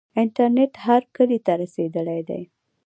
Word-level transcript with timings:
انټرنیټ 0.21 0.73
هر 0.85 1.01
کلي 1.15 1.39
ته 1.45 1.53
رسیدلی 1.61 2.19
دی. 2.29 2.41